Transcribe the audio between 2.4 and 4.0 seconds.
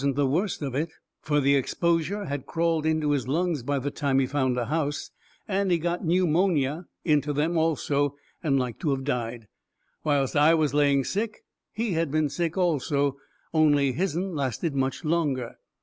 crawled into his lungs by the